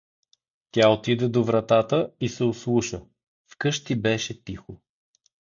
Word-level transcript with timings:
Тя 0.71 0.89
отиде 0.89 1.27
до 1.29 1.43
вратата 1.43 2.11
и 2.21 2.29
се 2.29 2.43
ослуша: 2.43 3.01
в 3.47 3.57
къщи 3.57 3.95
беше 4.01 4.43
тихо. 4.43 4.81